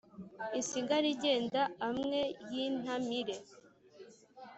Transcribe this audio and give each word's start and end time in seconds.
isigare 0.59 1.07
igenda 1.15 1.61
amwe 1.87 2.21
y' 2.51 2.59
intamire 2.65 3.35